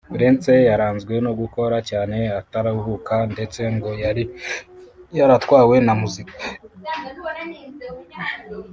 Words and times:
Prince 0.15 0.53
yaranzwe 0.69 1.13
no 1.25 1.31
gukora 1.39 1.77
cyane 1.89 2.17
ataruhuka 2.39 3.15
ndetse 3.33 3.61
ngo 3.75 3.89
yari 4.03 4.23
yaratwawe 5.17 5.75
na 5.85 5.93
muzika 6.01 6.35